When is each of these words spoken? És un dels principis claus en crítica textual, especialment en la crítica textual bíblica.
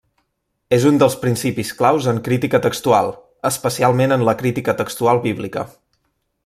És 0.77 0.85
un 0.91 0.95
dels 1.03 1.17
principis 1.25 1.73
claus 1.81 2.07
en 2.13 2.21
crítica 2.29 2.61
textual, 2.65 3.13
especialment 3.53 4.17
en 4.19 4.27
la 4.31 4.37
crítica 4.43 4.77
textual 4.81 5.23
bíblica. 5.29 5.69